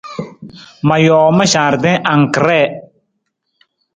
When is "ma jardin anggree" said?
1.37-2.65